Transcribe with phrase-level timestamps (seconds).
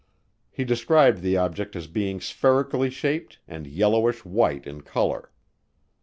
[0.49, 5.31] He described the object as being spherically shaped and yellowish white in color.